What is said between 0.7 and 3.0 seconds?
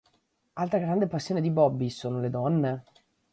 grande passione di Bobby sono le donne.